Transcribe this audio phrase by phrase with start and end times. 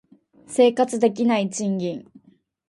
[0.47, 2.07] 生活できない賃金